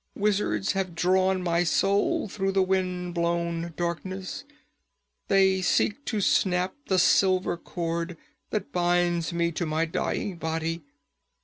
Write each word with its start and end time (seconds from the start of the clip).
Wizards 0.15 0.71
have 0.71 0.95
drawn 0.95 1.43
my 1.43 1.63
soul 1.63 2.27
through 2.27 2.53
the 2.53 2.63
wind 2.63 3.13
blown 3.13 3.71
darkness. 3.77 4.43
They 5.27 5.61
seek 5.61 6.05
to 6.05 6.21
snap 6.21 6.73
the 6.87 6.97
silver 6.97 7.55
cord 7.55 8.17
that 8.49 8.71
binds 8.71 9.31
me 9.31 9.51
to 9.51 9.65
my 9.67 9.85
dying 9.85 10.37
body. 10.37 10.81